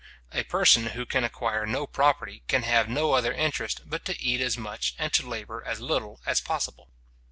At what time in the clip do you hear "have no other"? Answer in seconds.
2.63-3.31